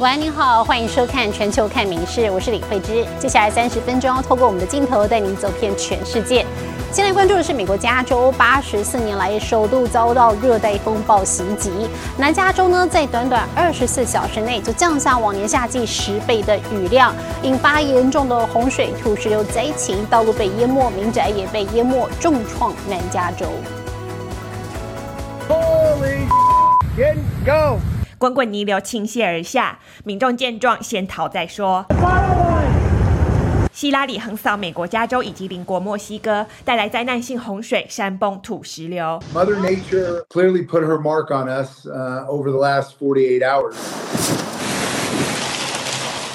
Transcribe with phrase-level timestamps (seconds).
[0.00, 3.04] 晚安，您好，欢迎收看《全球看名事》，我是李慧芝。
[3.18, 6.46] 接下来三十分钟，透过我们的镜头带您走遍全世界。
[6.90, 11.70] 现在关注的是美国加州，八十四年来首度遭到热带风暴袭击。
[12.16, 23.44] 南加州呢，在短短二十四小时内就降下往年夏季十倍的雨量，引发严重的洪水、土石流灾情，道路被淹没，民宅也被淹没，重创南加州。
[25.46, 26.26] Holy
[27.44, 27.78] go！
[28.20, 31.86] 滚滚泥流倾泻而下，民众见状先逃再说。
[33.72, 39.18] 希拉里横扫美国加州以及邻国墨西哥，带来灾难性洪水、山崩、土石流。
[39.32, 41.86] Mother Nature clearly put her mark on us
[42.28, 43.74] over the last 48 hours.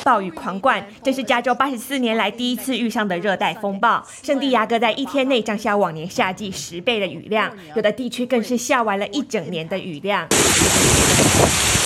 [0.04, 4.04] 暴雨狂灌，这是加州八十四年来第一次遇上的热带风暴。
[4.24, 10.28] 圣地亚哥在一天内降下往年夏季十倍的雨量，有的地区更是下完了一整年的雨量。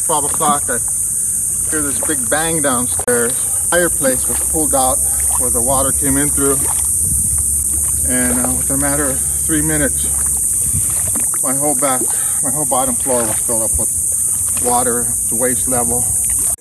[0.10, 0.80] 12 o'clock, I
[1.70, 3.32] hear this big bang downstairs.
[3.70, 4.98] Fireplace was pulled out
[5.38, 6.58] where the water came in through.
[8.08, 10.08] And uh, within a matter of three minutes,
[11.44, 12.02] my whole back,
[12.42, 16.04] my whole bottom floor was filled up with water to waist level.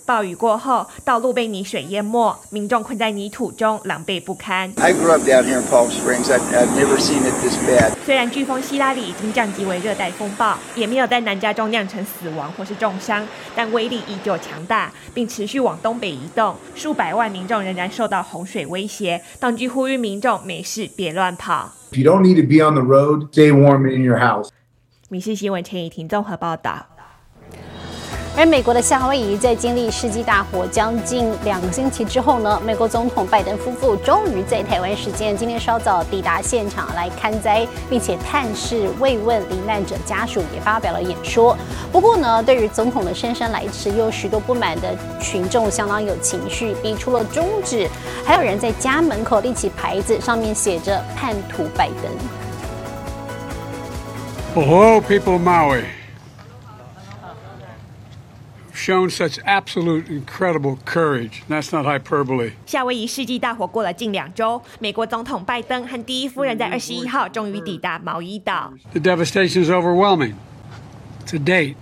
[0.08, 4.72] 暴雨过后，道路被泥水淹没，民众困在泥土中，狼狈不堪。
[4.78, 6.30] I grew up down here in Palm Springs.
[6.30, 6.40] I've,
[6.74, 7.92] never seen it this bad.
[8.06, 16.56] 虽然飓风希拉里已经降级为热带风暴，也没有在南加州酿成死亡或是重伤，但威力依旧强大，并持续往东北移动。
[16.74, 19.20] 数百万民众仍然受到洪水威胁。
[19.38, 21.72] 当局呼吁民众没事别乱跑。
[21.92, 24.48] If you don't need to be on the road, stay warm in your house.
[25.10, 26.97] 民事新闻陈以婷综合报道。
[28.38, 41.58] 而美国的夏威夷在经历世纪大火将近两个星期之后呢，美国总统拜登夫妇终于在台湾时间今天稍早抵达现场来看灾，并且探视慰问罹难者家属，也发表了演说。
[41.90, 47.90] 不过呢，对于总统的姗姗来迟，有许多不满的群众相当有情绪，比出了中指，
[48.24, 52.04] 还有人在家门口立起牌子，上面写着“叛徒拜登”。
[54.54, 55.82] Hello, people of Maui.
[58.88, 61.42] Shown such absolute incredible courage.
[61.46, 62.52] That's not hyperbole.
[62.64, 68.72] 夏威夷世纪大火过了近两周，美国总统拜登和第一夫人在二十一号终于抵达毛伊岛。
[68.92, 70.32] The devastation is overwhelming.
[71.26, 71.74] To date,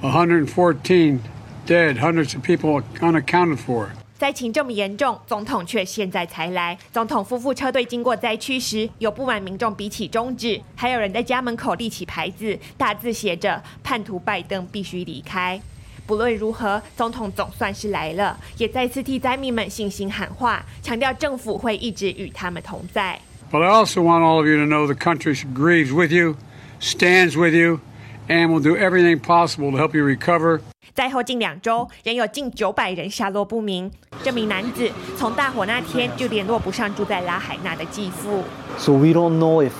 [0.00, 1.18] 114
[1.66, 3.88] dead, hundreds of people unaccounted for.
[4.16, 6.78] 灾情这么严重，总统却现在才来。
[6.90, 15.60] 总统夫妇车队经过灾区时，有不满民众比起中指，还有人在家门口立起牌子，大字写着“叛徒拜登必须离开”。
[16.10, 23.16] 不论如何，总统总算是来了，也再次替灾民们信心喊话，强调政府会一直与他们同在。
[23.52, 26.34] But I also want all of you to know the country grieves with you,
[26.80, 27.78] stands with you,
[28.26, 30.62] and will do everything possible to help you recover.
[30.92, 33.88] 灾后近两周，仍有近九百人下落不明。
[34.24, 38.42] 这名男子从大火那天就联络不上住在拉海纳的继父。
[38.78, 39.70] So we don't know if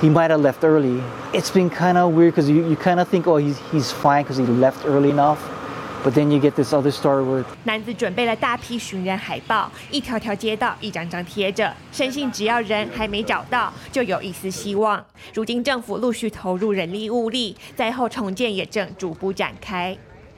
[0.00, 1.02] he might have left early.
[1.32, 4.24] It's been kind of weird because you, you kind of think, oh, he's, he's fine
[4.24, 5.38] because he left early enough.
[6.04, 15.04] But then you get this other story where 男子准备了大批寻人海报，一条条街道一张张贴着，深信只要人还没找到，就有一丝希望。
[15.34, 19.96] 如今政府陆续投入人力物力，灾后重建也正逐步展开。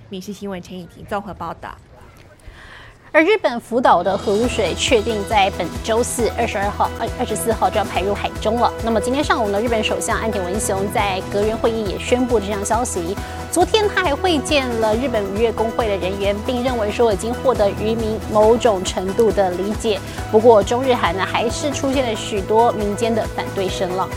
[0.09, 1.77] 民事新闻陈以婷综合报道。
[3.19, 8.73] 而日本福岛的核污水确定在本周四二十二号、二二十四号就要排入海中了。
[8.85, 13.17] 那么今天上午呢，日本首相岸田文雄在阁员会议也宣布这项消息。
[13.51, 19.99] 昨天他还会见了日本渔业工会的人员，并认为说已经获得渔民某种程度的理解。
[20.31, 24.09] 不过中日韩呢，还是出现了许多民间的反对声浪。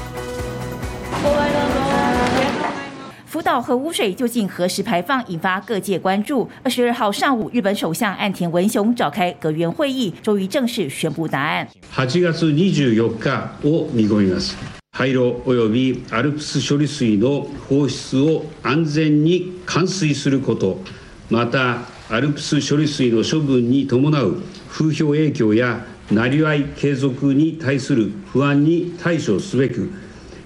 [3.31, 6.49] 福岛核污水究竟何时排放，引发各界关注。
[6.63, 11.69] 二十二号上午，日本首相岸田文雄召开阁员会议，终于正式宣布答案。
[11.95, 14.57] 8月24日を見込みます
[14.93, 20.81] 廃炉及びアルプス処理水の放出を安全に完水すること
[21.29, 29.91] またアルプス処理水の処分に伴う風評影響やなりわい継続に対する不安に対処すべく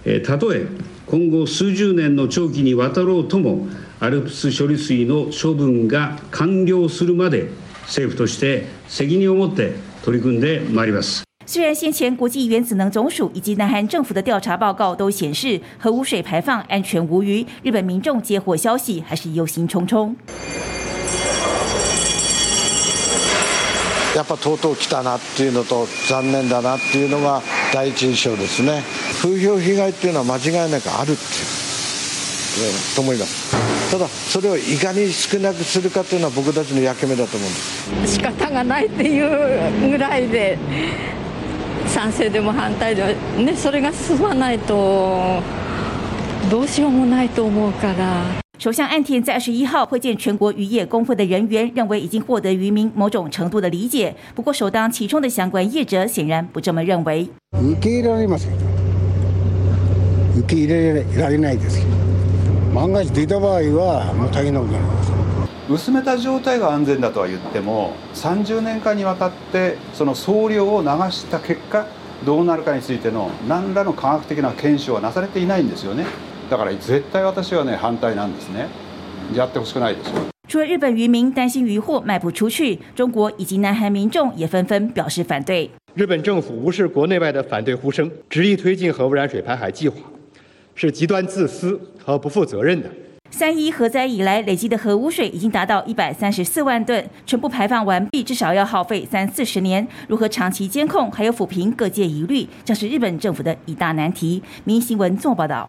[0.04, 0.66] えーたとえ
[1.07, 3.67] 今後数十年の長期にわたろうとも
[3.99, 7.51] アルプス処理水の処分が完了するまで
[7.83, 9.73] 政府として責任を持って
[10.03, 11.23] 取り組んでまいります。
[11.45, 20.15] 虽然先前国际原子能总署以及南韩政府的调查报告都显示核污水排放安全无虞，日本民众接获消息还是忧心忡忡。
[24.15, 27.43] やっぱとうとう来たなっていうのと残念だなっていうのが
[27.75, 28.81] 第一印象ですね。
[29.21, 31.15] 風評被害っていうのは間違いなくあるっていう。
[32.95, 33.91] と思います。
[33.91, 37.53] ただそれをいかに少なくするかというのは僕たちの役目だと思うん
[38.01, 38.13] です。
[38.15, 40.57] 仕方がないっていうぐらいで
[41.87, 45.41] 賛成でも反対でもねそれが進まないと
[46.49, 48.44] どうしようもないと思うから。
[48.58, 54.14] 首相岸田在二十一号会见全国渔业工会的人员，认为已经获得渔民某种程度的理解。
[54.34, 57.28] 不过，首当其冲的相关业者显然不这么认为。
[57.52, 58.52] 受け入れられません。
[60.36, 61.84] 受け入れられないです
[62.74, 65.12] 万が一出た場合はもう大変なことになります。
[65.68, 71.86] 薄めた状態が安全だとは言っても30年間にわたってその総量を流した結果
[72.24, 76.04] どうなるかについての何らの科学的な検証はなされていないんですよね。
[76.50, 78.66] だから絶対私はね反対なんですね。
[79.34, 80.14] やってほしくないですよ。
[80.48, 85.70] 除了日本渔民担心渔获卖不出去，中国以及南韩民众也纷纷表示反对。
[85.94, 89.96] 日本政府无视国内外的反对呼声，执意推进核污染水排海计划，
[90.74, 92.90] 是极端自私和不负责任的。
[93.30, 99.86] 三一核灾以来累积的核污水已经达到一百三十四万吨，全部排放完毕至少要耗费三四十年。
[100.08, 104.42] 如何长期监控，还有抚平各界疑虑，将是日本政府的一大难题。
[104.64, 105.68] 民新闻做报道。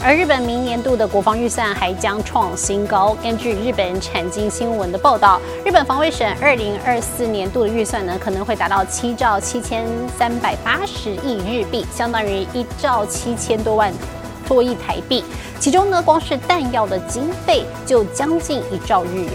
[0.00, 3.16] 而日本明年度的国防预算还将创新高。
[3.20, 9.84] 根据日本产经新闻的报道，日本防卫省二零二四年度的预算呢，可能会达到七兆七千
[10.16, 13.92] 三百八十亿日币，相当于一兆七千多万
[14.46, 15.24] 多亿台币。
[15.58, 19.32] 其中呢，光是弹药的经费就将近一兆日元。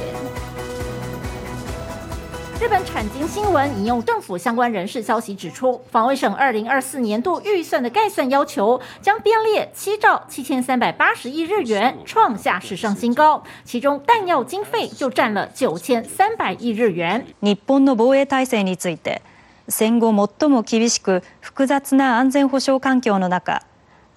[2.62, 13.44] 日本产经新闻引用政府相关人士消息指出，防卫省二零二四年度预算的概算要求将编列七兆七千三百八十亿日元，创下史上新高。
[13.64, 17.24] 其中弹药经费就占了九千三百亿日元。
[17.40, 19.22] 日本の防衛体制について、
[19.68, 23.62] 戦後最も厳しく複雑な安全保障環境の中。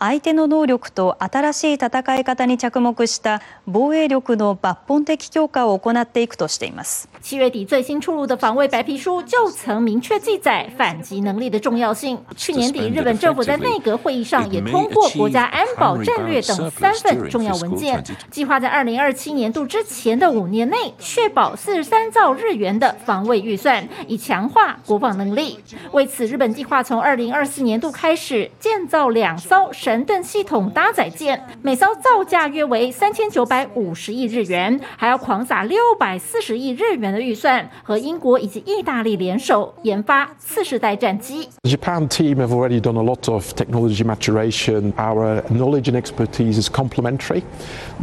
[0.03, 7.07] 相手の能力と新しい戦い方に着目した防衛力の抜本的強化を行っていくとしています。
[7.21, 12.17] 七月底最新出炉的防卫白皮书就曾明确记载反击能力的重要性。
[12.35, 25.59] 去年底，日本政府在内阁会议上也通过国家安保战略等三份重要文件，计划在二零二七年度之前的五年内，确保四十三兆日元的防卫预算，以强化国防能力。
[25.91, 29.71] 为此，日本计划从二零二四年度开始建造两艘。
[29.85, 41.49] 神盾系统搭载舰，每艘造价约为三千九百五十亿日元，还要狂撒六百四十亿日元的预算，和英国以及意大利联手研发次世代战机。
[41.63, 44.93] The Japan team have already done a lot of technology maturation.
[44.93, 47.43] Our knowledge and expertise is complementary.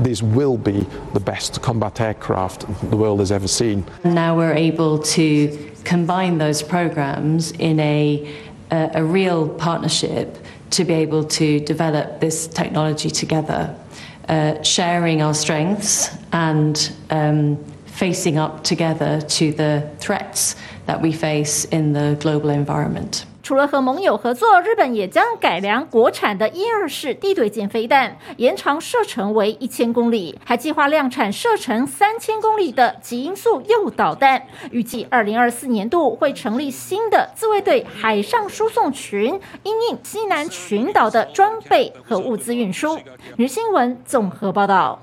[0.03, 0.85] This will be
[1.15, 3.85] the best combat aircraft the world has ever seen.
[4.03, 8.27] Now we're able to combine those programs in a
[8.94, 10.38] a real partnership.
[10.74, 13.76] to be able to develop this technology together,
[14.28, 20.56] uh, sharing our strengths and um, facing up together to the threats
[20.88, 23.26] that we face in the global environment.
[23.44, 34.44] 除了和盟友合作，日本也将改良国产的一二式地对舰飞弹，延长射程为一千公里，还计划量产射程三千公里的极音速诱导弹。
[34.72, 42.98] 预计二零二四年度会成立新的自卫队海上输送群，因应西南群岛的装备和物资运输。
[43.36, 45.02] 日新闻综合报道。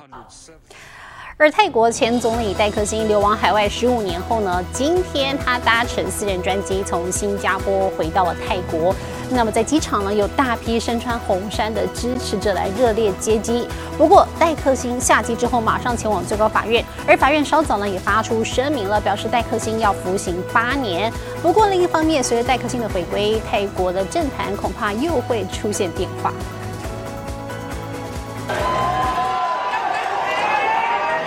[1.41, 8.95] 而泰国前总理戴克星流亡海外十五年后呢，今天他搭乘私人专机从新加坡回到了泰国。
[9.31, 13.67] 那么在机场呢，有大批身穿红衫的支持者来热烈接机。
[13.97, 21.11] 不过戴克星下机之后，马上前往最高法院，而法院稍早呢也发出声明了，表示戴克星要服刑八年。
[21.41, 26.35] 不过另一方面，随着戴克星的回归，泰国的政坛恐怕又会出现变化。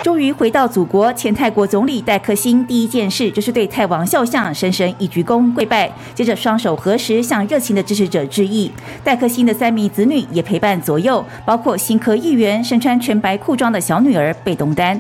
[0.03, 8.69] 终于回到祖国，前泰国总理戴克星第一件事就是对泰王肖像深深一鞠躬跪拜，接着双手合十向热情的支持者致意。
[9.01, 15.00] 戴克星的三名子女也陪伴左右，包括新科议员身穿全白裤装的小女儿贝东丹。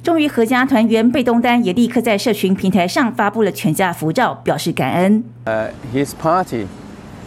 [0.00, 5.24] 终于合家团圆，贝东丹也立刻在社群平台上发布了全家福照，表示感恩。
[5.46, 6.66] Uh, his party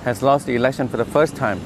[0.05, 1.57] has lost the election for the first time,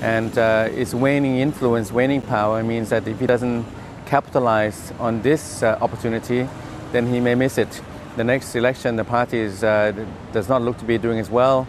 [0.00, 3.62] and uh, its waning influence, waning power means that if he doesn't
[4.07, 6.47] capitalize on this uh, opportunity,
[6.91, 7.81] then he may miss it.
[8.15, 9.91] The next election, the party is, uh,
[10.31, 11.65] does not look to be doing as well,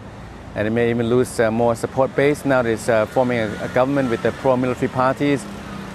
[0.55, 2.45] and it may even lose uh, more support base.
[2.45, 5.43] Now it's uh, forming a, a, government with the pro-military parties.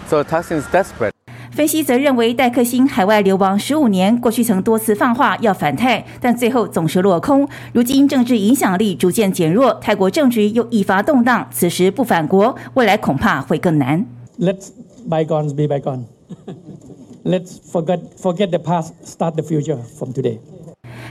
[0.09, 1.13] So Thaksin is desperate.
[1.53, 7.49] 分析则认为，戴克星海外流亡十五年，过去曾多次放话要反泰，但最后总是落空。
[7.73, 14.05] 如今政治影响力逐渐减弱，泰国政局又愈发动荡，此时不反国，未来恐怕会更难。
[14.39, 14.71] Let's
[15.09, 16.05] bygones be bygone.
[17.26, 20.38] Let's forget forget the past, start the future from today.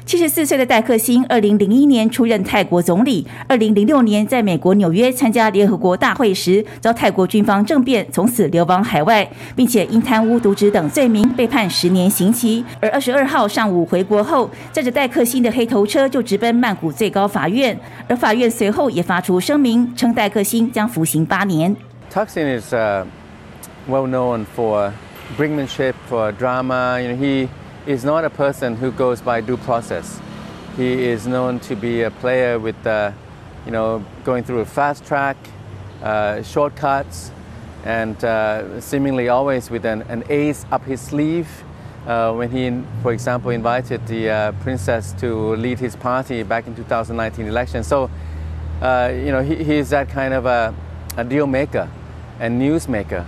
[0.07, 3.27] 七十四岁的戴克星，二零零一年出任泰国总理。
[3.49, 12.65] 二零零六年在美国纽约参加联合国大会时，遭泰国军方政变，从此流亡海外，并且因贪污、渎职等罪名被判十年刑期。
[12.81, 21.75] 而二十二号上午回国后，载着戴克星的黑头车就直奔曼谷最高法院，而法院随后也发出声明，称戴克星将服刑八年。
[22.13, 23.05] Thaksin is uh,
[23.89, 24.93] well known for
[25.35, 27.01] brinkmanship, for drama.
[27.03, 27.49] You know, he
[27.87, 30.21] is not a person who goes by due process.
[30.77, 33.13] He is known to be a player with, uh,
[33.65, 35.37] you know, going through a fast track,
[36.03, 37.31] uh, shortcuts,
[37.85, 41.49] and uh, seemingly always with an, an, ace up his sleeve.
[42.07, 46.75] Uh, when he, for example, invited the uh, princess to lead his party back in
[46.75, 47.83] 2019 election.
[47.83, 48.11] So,
[48.83, 50.75] uh, you know, he, is that kind of a,
[51.17, 51.89] a deal maker
[52.41, 53.27] and news maker,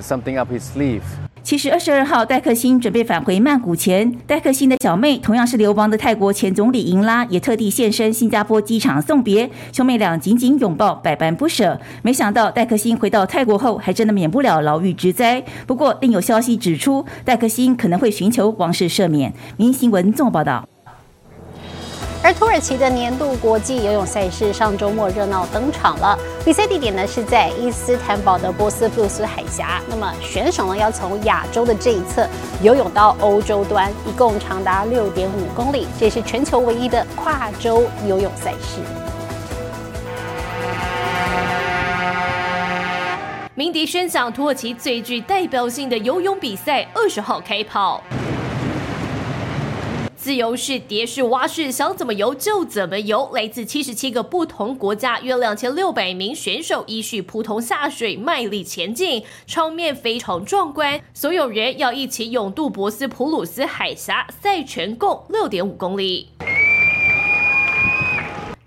[0.00, 1.02] something up his sleeve.
[1.42, 11.80] 其实二十二号，戴克星准备返回曼谷前，戴克星的小妹同样是流亡的泰国前总理英拉，也特地现身新加坡机场送别，兄妹俩紧紧拥抱，百般不舍。
[12.02, 15.42] 没想到戴克星回到泰国后，还真的免不了牢狱之灾。
[15.66, 19.34] 不过，另有消息指出，戴克星可能会寻求王室赦免。
[19.56, 20.71] 明新闻综合报道。
[22.24, 26.16] 而土耳其的年度国际游泳赛事上周末热闹登场了。
[26.44, 29.80] 比赛地点呢是在伊斯坦堡的波斯布鲁斯海峡。
[29.88, 32.24] 那么选手呢要从亚洲的这一侧
[32.62, 35.88] 游泳到欧洲端，一共长达六点五公里。
[35.98, 38.78] 这是全球唯一的跨洲游泳赛事。
[43.56, 48.00] 鸣笛声响，土耳其最具代表性的游泳比赛二十号开跑。
[50.22, 53.28] 自由式、蝶式、蛙式，想怎么游就怎么游。
[53.34, 61.00] 来自七十七个不同国家，约两千六百名选手依序扑通下水，卖力前进，场面非常壮观。
[61.12, 66.28] 所有人要一起勇渡博斯普鲁斯海峡，赛全共六点五公里。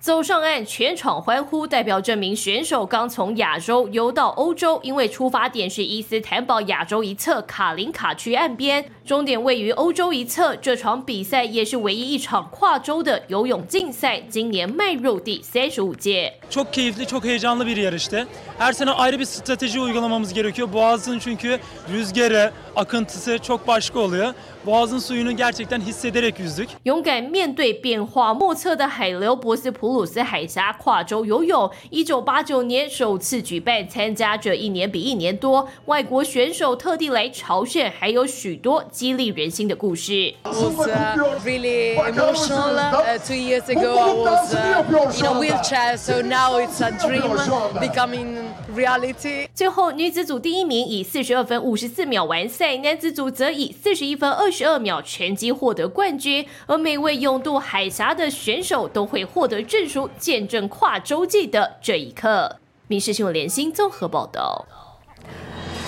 [0.05, 10.55] 走上岸，全场欢呼，代表这名选手刚从亚洲游到欧洲，因为出发点是伊斯坦堡亚洲一侧卡林卡区岸边，终点位于欧洲一侧。
[10.57, 16.33] 这场比赛也是唯一一场跨洲的游泳竞赛，今年迈入第三十五届。
[16.51, 18.27] Çok keyifli, çok heyecanlı bir yarıştı.
[18.59, 20.73] Her sene ayrı bir strateji uygulamamız gerekiyor.
[20.73, 21.59] Boğaz'ın çünkü
[21.91, 24.33] rüzgarı, akıntısı çok başka oluyor.
[24.65, 26.69] Boğaz'ın suyunu gerçekten hissederek yüzdük.
[26.83, 40.33] 勇敢面对变化莫测的海流，博斯普鲁斯海峡跨洲游泳，一九八九年首次举办，参加者一年比一年多，外国选手特地来朝鲜，还有许多激励人心的故事。
[40.43, 42.75] was uh, really emotional.
[42.75, 47.21] Uh, two years ago, I was uh, in a wheelchair, so now it's a dream
[47.79, 48.37] becoming
[48.75, 49.47] reality.
[49.53, 56.45] 最后，女子组第一名以四十二分五十四秒完赛，男子组则以四十一分二十二秒拳击获得冠军。
[56.65, 62.55] 而每位勇渡海峡的选手都会获得证书，见证跨洲际的这一刻。
[62.87, 64.65] 民事新闻联新综合报道。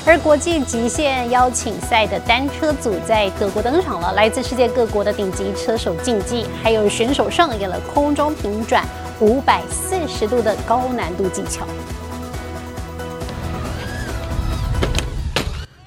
[0.06, 8.86] 而国际极限邀请赛的单车组在德国登场了，来自世界各国的顶级车手竞技，还有选手上演了空中平转
[9.20, 11.66] 五百四十度的高难度技巧。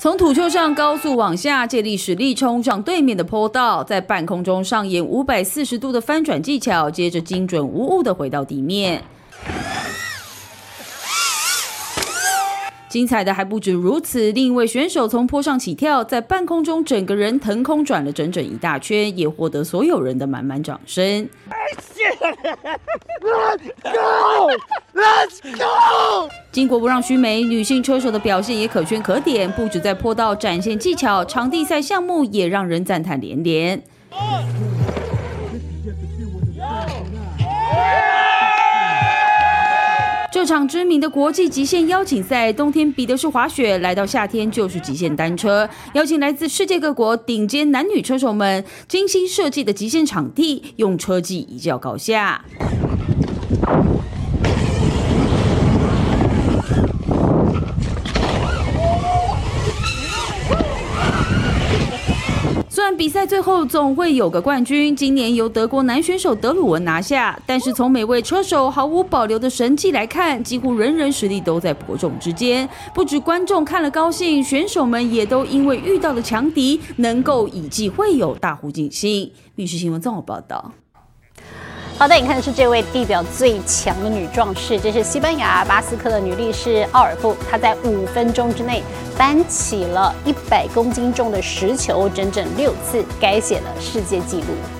[0.00, 9.04] 从土丘上高速往下，借力使力冲上对面的坡道，在半空中上演五百四十度的翻转技巧，接着精准无误的回到地面。
[12.90, 21.28] 精彩的还不止如此，另一位选手从坡上起跳，在半空中整个人腾空转了整整一大圈，也获得所有人的满满掌声。
[23.22, 24.50] Let's go!
[24.92, 26.28] Let's go!
[26.52, 33.80] 巾帼不让须眉，女性车手的表现也可圈可点，不止在坡道展现技巧，场地赛项目也让人赞叹连连。
[40.40, 45.68] 这场知名的国际极限邀请赛，冬天比的是滑雪，来到夏天就是极限单车。
[45.92, 52.42] 邀请来自世界各国顶尖男女车手们，精心设计的极限场地，用车技一较高下。
[63.00, 72.68] 比赛最后总会有个冠军，今年由德国男选手德鲁文拿下，但是从每位车手毫无保留的神迹来看，几乎人人实力都在伯仲之间。
[72.92, 79.32] 不止观众看了高兴，选手们也都因为遇到了强敌，能够以技会友，大呼尽兴。
[79.54, 80.70] 律师新闻综合报道。
[82.00, 88.82] 好，的你看的是这位地表最强的女壮士，这是西班牙巴斯克的女力士奥尔布，她在五分钟之内
[89.18, 94.79] 搬起了一百公斤重的石球，整整六次，改写了世界纪录。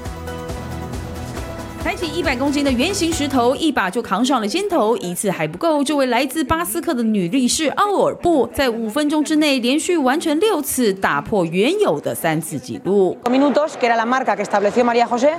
[2.00, 5.84] 抬起一百公斤的圆形石头，一把就扛上了肩头，一次还不够。
[5.84, 13.18] 这位来自巴斯克的女力士奥尔布，在五分钟之内连续完成六次，打破原有的三次纪录。
[13.24, 15.34] minutos que era la marca que estableció María José.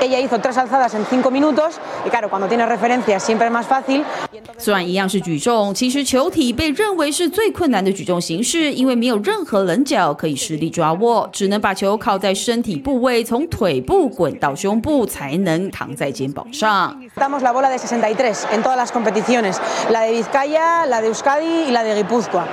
[0.00, 1.74] Ella hizo tres alzadas en cinco minutos
[2.06, 4.02] y claro, cuando tienes referencias siempre es más fácil.
[4.56, 15.94] 虽然一样是举重，其实球体被认为是最困难的举重形式，因为没有任何棱角可以实力抓握，只能把球靠在身体部位，从腿部滚到胸部才能扛。
[15.96, 16.96] 在肩膀上。
[17.16, 19.60] Damos la bola de 63 en todas las competiciones,
[19.90, 22.46] la de Vizcaya, la de Euskadi y la de Guipúzcoa.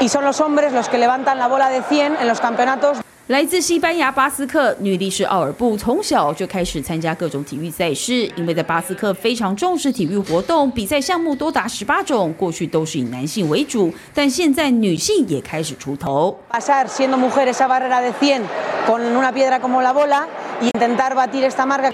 [0.00, 2.98] Y son los hombres los que levantan la bola de 100 en los campeonatos.
[3.28, 12.32] 来自西班牙巴斯克女力士奥尔布从小就开始参加各种体育赛事，因为在巴斯克非常重视体育活动，比赛项目多达十八种。
[12.38, 16.38] 过去都是以男性为主，但现在女性也开始出头。
[16.52, 18.42] Pasar siendo mujeres esa barrera de 100
[18.86, 20.28] con una piedra como la bola
[20.60, 21.90] y intentar batir esta marca.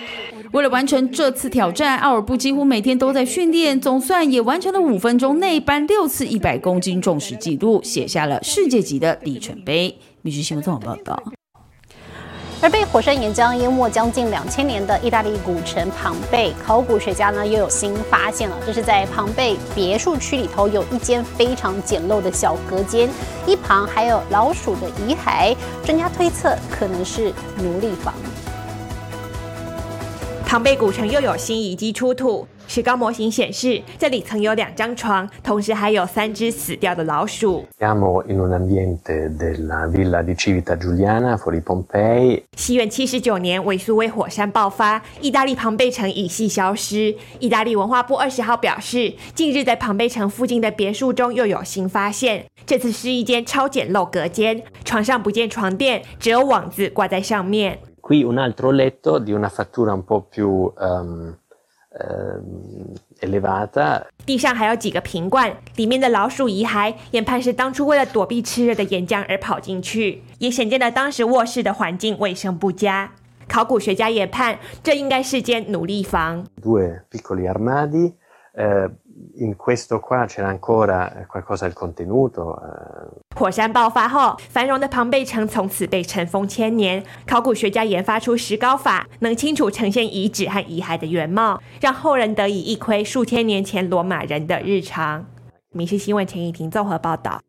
[0.50, 9.96] 为了完成这次挑战，奥尔布几乎每天都在训练，总算也完成了五分钟内搬六次一百公斤重时记录，写下了世界级的里程碑。
[10.22, 11.22] 米剧新闻综合报道。
[12.60, 18.56] 而被火山岩浆淹没将近两千年的意大利古城庞贝，考古学家呢又有新发现了。
[18.64, 23.08] 这是在庞贝别墅区里头有一间非常简陋的小隔间，
[23.48, 28.14] 一旁还有老鼠的遗骸，专家推测可能是奴隶房。
[30.52, 37.64] 庞贝古城又有新遗迹出土，石膏模型显示这里曾有两张床，同时还有三只死掉的老鼠。
[37.78, 37.86] Di
[40.34, 42.42] Civita Giuliana fuori Pompei。
[42.54, 47.16] 西元七十九年，维苏威火山爆发，意大利庞贝城已系消失。
[47.38, 57.78] 意大利文化部二十号表示，近日在庞贝城附近的别墅中又有新发现，这次是一间超简陋隔间，床上不见床垫，只有网子挂在上面。
[58.02, 60.72] Qui un altro letto di una fattura un po' più
[63.20, 64.04] elevata。
[64.26, 73.12] 地上还有几个瓶罐，里面的老鼠遗骸，研判是当初为了躲避炽热的岩浆而跑进去，也显见了当时卧室的环境卫生不佳。
[73.48, 76.44] 考古学家研判，这应该是间奴隶房。
[76.60, 78.14] Due piccoli armadi.
[79.36, 82.58] In questo qua c'era ancora qualcosa del contenuto.
[83.36, 87.02] 火山爆发后，繁荣的庞贝城从此被尘封千年。
[87.26, 95.20] 考古学家研发出石膏法，能清楚呈现遗址和遗骸的原貌，让后人得以一窥数千年前罗马人的日常。
[95.70, 97.40] 《民事新闻》陈怡婷综合报道。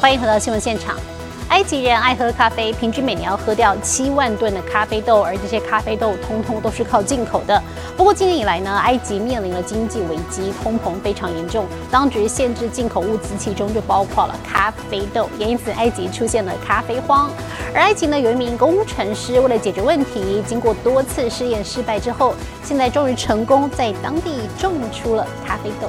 [0.00, 1.17] 欢迎回到新闻现场。
[1.48, 7.60] 埃及人爱喝咖啡，平均每年要喝掉七万吨的咖啡豆，而这些咖啡豆通通都是靠进口的。
[7.96, 17.30] 不过今年以来呢，埃及面临了经济危机，通膨非常严重，当局限制进口物资，其中就包括了咖啡豆，也因此埃及出现了咖啡荒。
[17.74, 25.88] 而埃及呢，有一名工程师为了解决问题，经过多次试验失败之后，现在终于成功在当地种出了咖啡豆。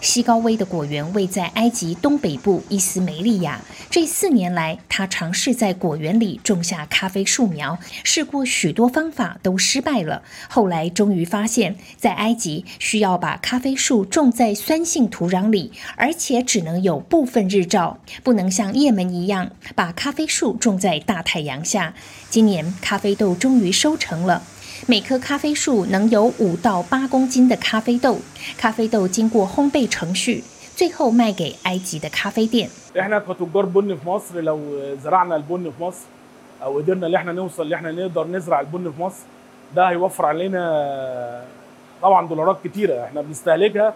[0.00, 3.60] 西高威的果园位在埃及东北部伊斯梅利亚。
[3.90, 10.22] 这四年来，他尝试在果园里种下咖啡树苗，试过许多方法都失败了。
[10.48, 21.94] 后来终于发现，在埃及需要把咖啡树种在酸性土壤里，而且只能有部分日照，不能像也门一样把咖啡树种在大太阳下。
[22.30, 24.42] 今年咖啡豆终于收成了。
[24.87, 28.19] 每棵咖啡树能有五到八公斤的咖啡豆，
[28.57, 30.43] 咖啡豆经过烘焙程序，
[30.75, 32.69] 最后卖给埃及的咖啡店。
[32.99, 34.59] احنا كتجار بن في مصر لو
[35.03, 36.05] زرعنا البن في مصر
[36.63, 39.23] او قدرنا ان احنا نوصل ان احنا نقدر نزرع البن في مصر
[39.75, 41.43] ده هيوفر علينا
[42.01, 43.93] طبعا دولارات كتيره احنا بنستهلكها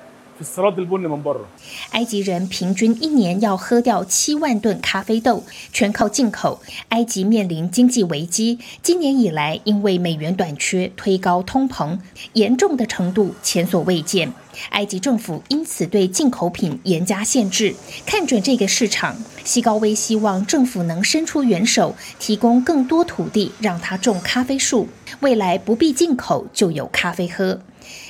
[1.91, 6.61] 埃及人平均一年要喝掉七万吨咖啡豆，全靠进口。
[6.89, 11.99] 埃及面临经济危机，今年以来因为美元短缺推高通膨，
[12.33, 14.33] 严重的程度前所未见。
[14.71, 17.75] 埃及政府因此对进口品严加限制。
[18.05, 24.89] 看准这个市场，西高威希望政府能伸出援手，提供更多土地让他种咖啡树，
[25.21, 27.55] 未来不必进口就有咖啡喝。《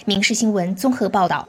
[0.04, 1.48] 民事新闻》综合报道。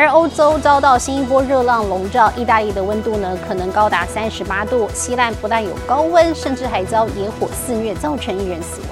[0.00, 8.90] 而欧洲遭到新一波热浪笼罩，意大利的温度呢可能高达三十八度，希腊不但有高温，甚至还遭野火肆虐，造成一人死亡。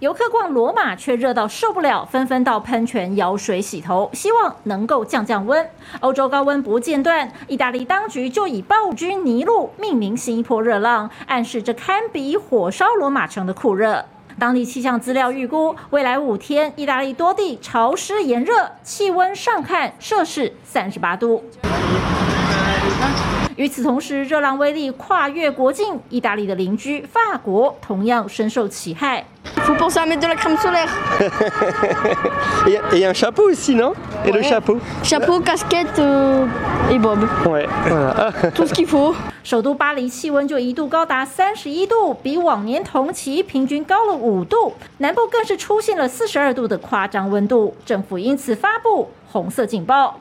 [0.00, 5.64] 游客逛罗马却热到受不了，纷纷到喷泉舀水洗头，希望能够降降温。
[6.00, 14.04] 欧洲高温不间断，意大利当局就以暴君尼禄命名新一波热浪，暗示这堪比火烧罗马城的酷热。
[14.38, 21.42] 当地气象资料预估，未来五天，意大利多地潮湿炎热，气温上看摄氏三十八度。
[23.56, 29.24] 与此同时，热浪威力跨越国境，意大利的邻居法国同样深受其害。
[29.64, 30.88] Faut penser à mettre de la crème solaire.
[32.66, 36.46] et, et un chapeau aussi, non Et le chapeau Chapeau, casquette euh,
[36.90, 37.20] et bob.
[37.46, 38.32] Ouais, voilà.
[38.54, 39.14] Tout ce qu'il faut.
[39.42, 44.74] 首都巴黎气温就一度高达三十一度，比往年同期平均高了五度。
[44.98, 50.18] 南部更是出现了四十二度的夸张温度，政府因此发布红色警报。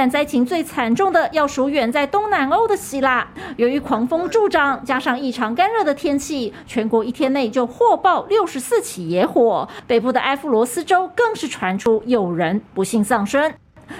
[0.00, 9.68] 但灾情最惨重的要数远在东南欧的希腊，由于狂风助长，加上异常干热的天气，全国一天内就获报六十四起野火。
[9.86, 13.52] 北部的埃夫罗斯州更是传出有人不幸丧生。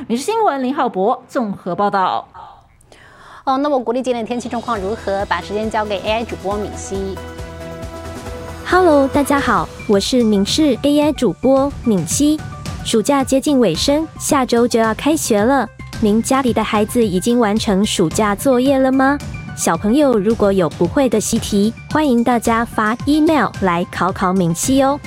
[0.07, 2.27] 民事新闻林浩博综合报道。
[3.45, 5.23] 哦，那么国内今天的天气状况如何？
[5.27, 7.15] 把时间交给 AI 主播敏熙。
[8.65, 12.41] Hello，大家好，我是民事 AI 主播敏熙。
[12.87, 15.69] 暑假接近尾声，下周就要开学了。
[16.03, 19.19] 您家里的孩子已经完成暑假作业了吗？
[19.55, 24.99] 小朋友如果有不会的习题，欢迎大家发 email 来考考敏熙哦。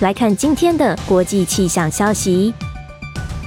[0.00, 2.54] 来看今天的国际气象消息：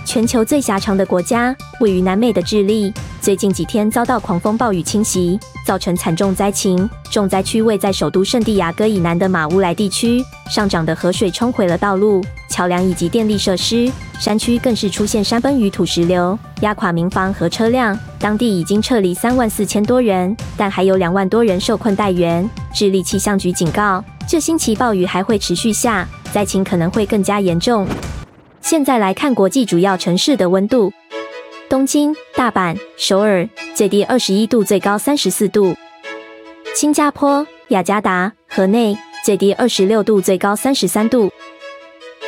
[0.06, 6.88] 全球最狭长的国家位于南美的智利，最近几天遭到狂风暴雨侵袭，造成惨重灾情。
[7.10, 12.24] 重灾区位在首都圣地亚哥以南的马乌莱地区，上涨的河水冲毁了道路、
[12.60, 17.98] 桥梁以及电力设施，山区更是出现山崩与土石流，压垮民房和车辆。
[18.20, 22.50] 当地已经撤离三万四千多人，但还有两万多人受困待援。
[22.74, 27.88] 智利气象局警告，这星期暴雨还会持续下，灾情可能会更加严重。
[28.60, 30.92] 现在来看国际主要城市的温度：
[31.70, 35.74] 东京、大阪、首尔，最低二十一度，最高三十四度。
[36.76, 41.30] 新加坡、雅加达、河内最低二十六度，最高三十三度；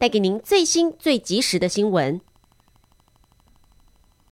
[0.00, 2.22] 带给您最新最及时的新闻。